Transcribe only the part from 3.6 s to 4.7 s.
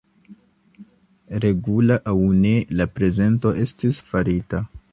estis farita.